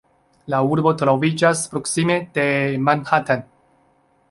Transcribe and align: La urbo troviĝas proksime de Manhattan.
La 0.53 0.61
urbo 0.75 0.93
troviĝas 1.01 1.61
proksime 1.75 2.17
de 2.39 2.47
Manhattan. 2.89 3.47